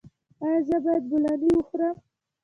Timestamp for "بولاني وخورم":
1.11-1.95